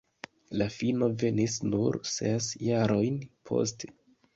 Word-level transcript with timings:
La 0.61 0.67
fino 0.75 1.11
venis 1.25 1.59
nur 1.67 2.01
ses 2.15 2.51
jarojn 2.67 3.25
poste. 3.51 3.97